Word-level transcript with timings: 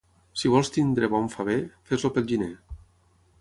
Si 0.43 0.49
vols 0.53 0.71
tenir 0.77 1.09
bon 1.15 1.29
faver, 1.33 1.59
fes-lo 1.91 2.13
pel 2.17 2.27
gener. 2.33 2.51